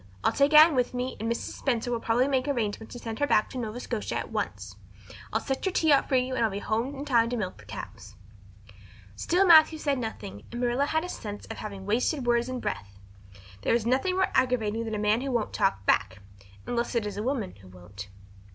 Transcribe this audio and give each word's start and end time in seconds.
I'll 0.23 0.31
take 0.31 0.55
Anne 0.55 0.73
with 0.73 0.95
me 0.95 1.15
and 1.19 1.31
Mrs. 1.31 1.53
Spencer 1.53 1.91
will 1.91 1.99
probably 1.99 2.27
make 2.27 2.47
arrangements 2.47 2.91
to 2.93 2.97
send 2.97 3.19
her 3.19 3.27
back 3.27 3.51
to 3.51 3.59
Nova 3.59 3.79
Scotia 3.79 4.15
at 4.15 4.31
once. 4.31 4.75
I'll 5.31 5.39
set 5.39 5.63
your 5.63 5.73
tea 5.73 5.91
out 5.91 6.09
for 6.09 6.15
you 6.15 6.33
and 6.33 6.43
I'll 6.43 6.49
be 6.49 6.57
home 6.57 6.95
in 6.95 7.05
time 7.05 7.29
to 7.29 7.37
milk 7.37 7.57
the 7.59 7.65
cows." 7.65 8.15
Still 9.15 9.45
Matthew 9.45 9.77
said 9.77 9.99
nothing 9.99 10.43
and 10.51 10.59
Marilla 10.59 10.87
had 10.87 11.03
a 11.03 11.07
sense 11.09 11.45
of 11.51 11.57
having 11.57 11.85
wasted 11.85 12.25
words 12.25 12.49
and 12.49 12.59
breath. 12.59 12.97
There 13.61 13.75
is 13.75 13.85
nothing 13.85 14.15
more 14.15 14.31
aggravating 14.33 14.85
than 14.85 14.95
a 14.95 14.97
man 14.97 15.21
who 15.21 15.29
won't 15.31 15.53
talk 15.53 15.85
back 15.85 16.17
unless 16.65 16.95
it 16.95 17.05
is 17.05 17.15
a 17.17 17.21
woman 17.21 17.57
who 17.57 17.67
won't. 17.67 18.07